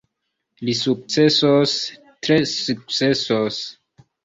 [0.69, 1.75] Li sukcesos,
[2.29, 3.63] tre sukcesos.